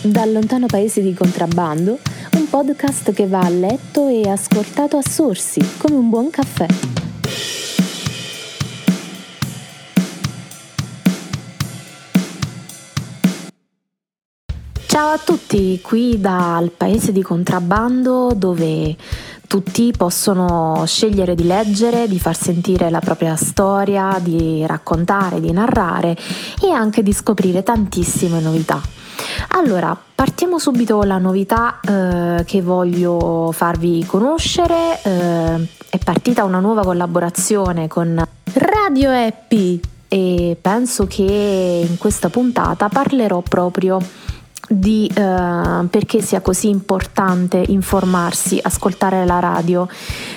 Dal 0.00 0.30
lontano 0.30 0.66
paese 0.66 1.02
di 1.02 1.12
contrabbando, 1.12 1.98
un 2.34 2.48
podcast 2.48 3.12
che 3.12 3.26
va 3.26 3.40
a 3.40 3.48
letto 3.48 4.06
e 4.06 4.28
ascoltato 4.28 4.96
a 4.96 5.02
sorsi, 5.02 5.60
come 5.76 5.96
un 5.96 6.08
buon 6.08 6.30
caffè. 6.30 6.97
Ciao 14.98 15.12
a 15.12 15.18
tutti, 15.18 15.80
qui 15.80 16.20
dal 16.20 16.72
paese 16.76 17.12
di 17.12 17.22
contrabbando 17.22 18.32
dove 18.34 18.96
tutti 19.46 19.92
possono 19.96 20.82
scegliere 20.86 21.36
di 21.36 21.44
leggere, 21.44 22.08
di 22.08 22.18
far 22.18 22.36
sentire 22.36 22.90
la 22.90 22.98
propria 22.98 23.36
storia, 23.36 24.18
di 24.20 24.66
raccontare, 24.66 25.40
di 25.40 25.52
narrare 25.52 26.16
e 26.60 26.72
anche 26.72 27.04
di 27.04 27.12
scoprire 27.12 27.62
tantissime 27.62 28.40
novità. 28.40 28.80
Allora, 29.50 29.96
partiamo 30.16 30.58
subito 30.58 31.04
la 31.04 31.18
novità 31.18 31.78
eh, 31.78 32.42
che 32.44 32.60
voglio 32.60 33.52
farvi 33.52 34.04
conoscere. 34.04 35.00
Eh, 35.00 35.68
è 35.90 35.98
partita 35.98 36.42
una 36.42 36.58
nuova 36.58 36.82
collaborazione 36.82 37.86
con 37.86 38.20
Radio 38.52 39.12
Happy 39.12 39.80
e 40.08 40.56
penso 40.60 41.06
che 41.06 41.86
in 41.88 41.98
questa 41.98 42.30
puntata 42.30 42.88
parlerò 42.88 43.42
proprio 43.42 44.00
di 44.68 45.10
eh, 45.12 45.86
perché 45.90 46.20
sia 46.20 46.40
così 46.40 46.68
importante 46.68 47.62
informarsi, 47.68 48.58
ascoltare 48.62 49.24
la 49.24 49.38
radio, 49.38 49.88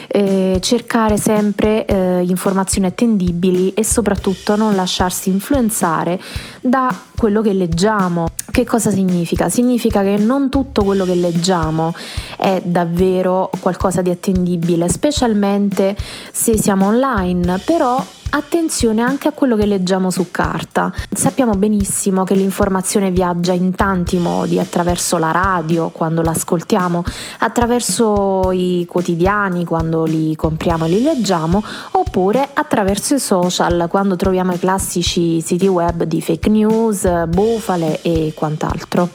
eh, 0.07 0.57
cercare 0.61 1.17
sempre 1.17 1.85
eh, 1.85 2.23
informazioni 2.23 2.87
attendibili 2.87 3.73
e 3.73 3.83
soprattutto 3.83 4.55
non 4.55 4.75
lasciarsi 4.75 5.29
influenzare 5.29 6.19
da 6.61 6.95
quello 7.15 7.41
che 7.41 7.53
leggiamo. 7.53 8.27
Che 8.49 8.65
cosa 8.65 8.89
significa? 8.89 9.49
Significa 9.49 10.01
che 10.01 10.17
non 10.17 10.49
tutto 10.49 10.83
quello 10.83 11.05
che 11.05 11.15
leggiamo 11.15 11.93
è 12.37 12.61
davvero 12.63 13.49
qualcosa 13.59 14.01
di 14.01 14.09
attendibile, 14.09 14.89
specialmente 14.89 15.95
se 16.31 16.57
siamo 16.57 16.87
online, 16.87 17.59
però 17.63 18.03
Attenzione 18.33 19.01
anche 19.01 19.27
a 19.27 19.33
quello 19.33 19.57
che 19.57 19.65
leggiamo 19.65 20.09
su 20.09 20.31
carta. 20.31 20.89
Sappiamo 21.11 21.51
benissimo 21.55 22.23
che 22.23 22.33
l'informazione 22.33 23.11
viaggia 23.11 23.51
in 23.51 23.75
tanti 23.75 24.19
modi, 24.19 24.57
attraverso 24.57 25.17
la 25.17 25.31
radio 25.31 25.89
quando 25.89 26.21
l'ascoltiamo, 26.21 27.03
attraverso 27.39 28.51
i 28.53 28.85
quotidiani 28.87 29.65
quando 29.65 30.05
li 30.05 30.33
compriamo 30.37 30.85
e 30.85 30.87
li 30.87 31.01
leggiamo, 31.01 31.61
oppure 31.91 32.47
attraverso 32.53 33.15
i 33.15 33.19
social 33.19 33.87
quando 33.89 34.15
troviamo 34.15 34.53
i 34.53 34.59
classici 34.59 35.41
siti 35.41 35.67
web 35.67 36.03
di 36.03 36.21
fake 36.21 36.49
news, 36.49 37.25
bufale 37.27 38.01
e 38.01 38.31
quant'altro. 38.33 39.09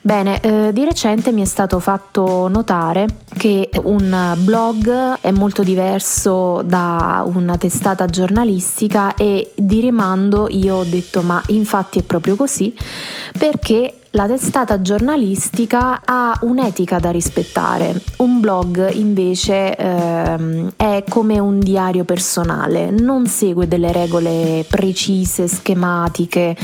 Bene, 0.00 0.40
eh, 0.40 0.70
di 0.72 0.84
recente 0.84 1.32
mi 1.32 1.42
è 1.42 1.46
stato 1.46 1.78
fatto 1.78 2.48
notare 2.48 3.06
che 3.36 3.70
un 3.82 4.34
blog 4.38 5.18
è 5.20 5.30
molto 5.30 5.62
diverso 5.62 6.62
da 6.62 7.22
una 7.26 7.56
testata 7.56 8.06
giornalistica 8.06 9.14
e 9.14 9.52
di 9.54 9.80
rimando 9.80 10.46
io 10.50 10.76
ho 10.76 10.84
detto 10.84 11.22
ma 11.22 11.42
infatti 11.48 11.98
è 11.98 12.02
proprio 12.02 12.36
così 12.36 12.74
perché 13.38 13.98
la 14.14 14.26
testata 14.26 14.80
giornalistica 14.80 16.02
ha 16.04 16.38
un'etica 16.42 17.00
da 17.00 17.10
rispettare, 17.10 18.00
un 18.18 18.38
blog 18.38 18.92
invece 18.92 19.74
ehm, 19.74 20.72
è 20.76 21.02
come 21.08 21.40
un 21.40 21.58
diario 21.58 22.04
personale, 22.04 22.90
non 22.90 23.26
segue 23.26 23.66
delle 23.66 23.90
regole 23.90 24.64
precise, 24.68 25.48
schematiche 25.48 26.56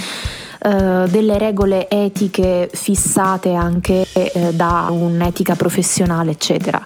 eh, 0.63 1.07
delle 1.09 1.39
regole 1.39 1.89
etiche 1.89 2.69
fissate 2.73 3.55
anche 3.55 4.07
eh, 4.13 4.53
da 4.53 4.89
un'etica 4.91 5.55
professionale, 5.55 6.33
eccetera. 6.33 6.83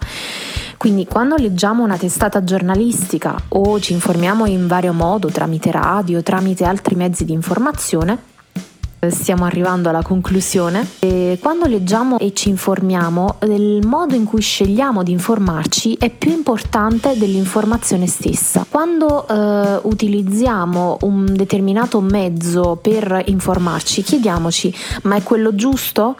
Quindi 0.77 1.07
quando 1.07 1.37
leggiamo 1.37 1.83
una 1.83 1.97
testata 1.97 2.45
giornalistica 2.45 3.37
o 3.49 3.81
ci 3.81 3.93
informiamo 3.93 4.47
in 4.47 4.67
vario 4.67 4.93
modo 4.93 5.29
tramite 5.29 5.71
radio, 5.71 6.23
tramite 6.23 6.65
altri 6.65 6.95
mezzi 6.95 7.25
di 7.25 7.33
informazione, 7.33 8.33
Stiamo 9.11 9.45
arrivando 9.45 9.89
alla 9.89 10.03
conclusione. 10.03 10.87
E 10.99 11.39
quando 11.41 11.67
leggiamo 11.67 12.19
e 12.19 12.33
ci 12.33 12.49
informiamo, 12.49 13.37
il 13.43 13.87
modo 13.87 14.15
in 14.15 14.25
cui 14.25 14.41
scegliamo 14.41 15.03
di 15.03 15.13
informarci 15.13 15.97
è 15.99 16.11
più 16.11 16.33
importante 16.33 17.17
dell'informazione 17.17 18.07
stessa. 18.07 18.67
Quando 18.69 19.27
eh, 19.27 19.81
utilizziamo 19.83 20.99
un 21.03 21.27
determinato 21.35 22.01
mezzo 22.01 22.79
per 22.81 23.23
informarci, 23.27 24.03
chiediamoci: 24.03 24.75
ma 25.03 25.17
è 25.17 25.23
quello 25.23 25.55
giusto? 25.55 26.17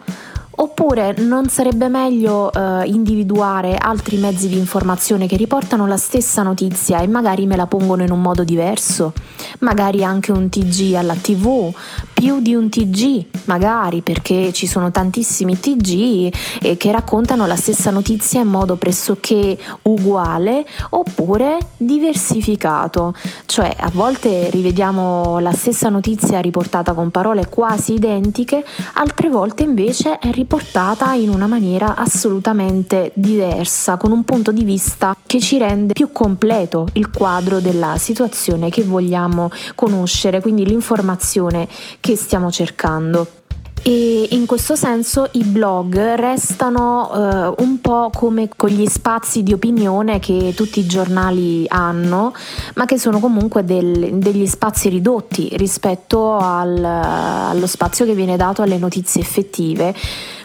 Oppure 0.57 1.15
non 1.17 1.49
sarebbe 1.49 1.89
meglio 1.89 2.49
eh, 2.53 2.85
individuare 2.85 3.75
altri 3.75 4.15
mezzi 4.15 4.47
di 4.47 4.57
informazione 4.57 5.27
che 5.27 5.35
riportano 5.35 5.85
la 5.85 5.97
stessa 5.97 6.43
notizia 6.43 7.01
e 7.01 7.07
magari 7.07 7.45
me 7.45 7.57
la 7.57 7.67
pongono 7.67 8.03
in 8.03 8.11
un 8.11 8.21
modo 8.21 8.45
diverso? 8.45 9.11
Magari 9.59 10.03
anche 10.03 10.31
un 10.31 10.47
TG 10.47 10.93
alla 10.93 11.15
TV, 11.15 11.73
più 12.13 12.39
di 12.39 12.55
un 12.55 12.69
TG, 12.69 13.25
magari 13.45 14.01
perché 14.01 14.53
ci 14.53 14.65
sono 14.65 14.91
tantissimi 14.91 15.59
TG 15.59 16.33
eh, 16.61 16.77
che 16.77 16.91
raccontano 16.91 17.45
la 17.45 17.57
stessa 17.57 17.91
notizia 17.91 18.39
in 18.39 18.47
modo 18.47 18.77
pressoché 18.77 19.57
uguale 19.83 20.65
oppure 20.91 21.57
diversificato, 21.75 23.13
cioè 23.45 23.73
a 23.77 23.89
volte 23.93 24.49
rivediamo 24.49 25.39
la 25.39 25.51
stessa 25.51 25.89
notizia 25.89 26.39
riportata 26.39 26.93
con 26.93 27.11
parole 27.11 27.49
quasi 27.49 27.93
identiche, 27.93 28.63
altre 28.93 29.29
volte 29.29 29.63
invece 29.63 30.17
è 30.17 30.27
riportata 30.27 30.43
riportata 30.45 31.13
in 31.13 31.29
una 31.29 31.47
maniera 31.47 31.95
assolutamente 31.95 33.11
diversa, 33.15 33.97
con 33.97 34.11
un 34.11 34.23
punto 34.23 34.51
di 34.51 34.63
vista 34.63 35.17
che 35.25 35.39
ci 35.39 35.57
rende 35.57 35.93
più 35.93 36.11
completo 36.11 36.87
il 36.93 37.09
quadro 37.09 37.59
della 37.59 37.97
situazione 37.97 38.69
che 38.69 38.83
vogliamo 38.83 39.49
conoscere, 39.73 40.41
quindi 40.41 40.63
l'informazione 40.63 41.67
che 41.99 42.15
stiamo 42.15 42.51
cercando. 42.51 43.44
E 43.87 44.29
in 44.31 44.47
questo 44.47 44.75
senso 44.75 45.29
i 45.33 45.43
blog 45.43 45.95
restano 46.15 47.11
eh, 47.13 47.63
un 47.63 47.81
po' 47.81 48.09
come 48.11 48.49
con 48.55 48.69
gli 48.69 48.87
spazi 48.87 49.43
di 49.43 49.53
opinione 49.53 50.17
che 50.17 50.53
tutti 50.55 50.79
i 50.79 50.87
giornali 50.87 51.65
hanno, 51.67 52.33
ma 52.73 52.85
che 52.85 52.97
sono 52.97 53.19
comunque 53.19 53.63
del, 53.63 54.15
degli 54.15 54.47
spazi 54.47 54.89
ridotti 54.89 55.49
rispetto 55.57 56.35
al, 56.35 56.83
allo 56.83 57.67
spazio 57.67 58.05
che 58.05 58.15
viene 58.15 58.37
dato 58.37 58.63
alle 58.63 58.79
notizie 58.79 59.21
effettive 59.21 59.93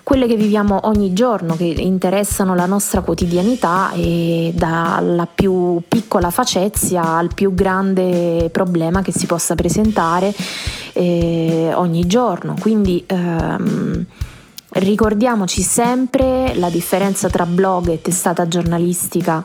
quelle 0.02 0.26
che 0.26 0.34
viviamo 0.34 0.80
ogni 0.88 1.12
giorno, 1.12 1.54
che 1.54 1.64
interessano 1.64 2.54
la 2.54 2.66
nostra 2.66 3.00
quotidianità 3.00 3.92
e 3.92 4.52
dalla 4.54 5.28
più 5.32 5.80
piccola 5.86 6.30
facezia 6.30 7.16
al 7.16 7.32
più 7.32 7.54
grande 7.54 8.48
problema 8.50 9.02
che 9.02 9.12
si 9.12 9.26
possa 9.26 9.54
presentare 9.54 10.34
eh, 10.92 11.72
ogni 11.74 12.06
giorno. 12.06 12.54
Quindi 12.58 13.04
ehm, 13.06 14.04
ricordiamoci 14.70 15.62
sempre 15.62 16.52
la 16.54 16.70
differenza 16.70 17.28
tra 17.28 17.46
blog 17.46 17.88
e 17.88 18.00
testata 18.00 18.46
giornalistica 18.46 19.44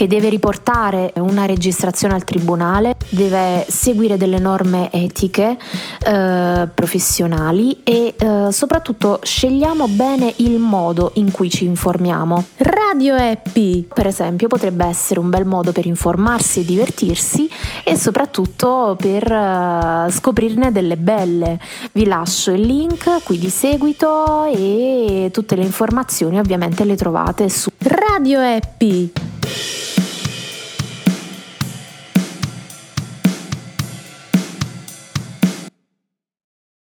che 0.00 0.06
deve 0.06 0.30
riportare 0.30 1.12
una 1.16 1.44
registrazione 1.44 2.14
al 2.14 2.24
tribunale, 2.24 2.96
deve 3.10 3.66
seguire 3.68 4.16
delle 4.16 4.38
norme 4.38 4.90
etiche, 4.90 5.58
eh, 6.06 6.68
professionali 6.74 7.82
e 7.84 8.14
eh, 8.16 8.48
soprattutto 8.50 9.20
scegliamo 9.22 9.88
bene 9.88 10.32
il 10.36 10.58
modo 10.58 11.10
in 11.16 11.30
cui 11.30 11.50
ci 11.50 11.66
informiamo. 11.66 12.46
Radio 12.56 13.14
Happy, 13.14 13.82
per 13.82 14.06
esempio, 14.06 14.48
potrebbe 14.48 14.86
essere 14.86 15.20
un 15.20 15.28
bel 15.28 15.44
modo 15.44 15.70
per 15.70 15.84
informarsi 15.84 16.60
e 16.60 16.64
divertirsi 16.64 17.46
e 17.84 17.94
soprattutto 17.94 18.96
per 18.98 19.30
uh, 19.30 20.10
scoprirne 20.10 20.72
delle 20.72 20.96
belle. 20.96 21.60
Vi 21.92 22.06
lascio 22.06 22.52
il 22.52 22.62
link 22.62 23.22
qui 23.22 23.38
di 23.38 23.50
seguito 23.50 24.46
e 24.46 25.28
tutte 25.30 25.56
le 25.56 25.62
informazioni 25.62 26.38
ovviamente 26.38 26.84
le 26.84 26.96
trovate 26.96 27.50
su 27.50 27.70
Radio 27.76 28.40
Happy. 28.40 29.12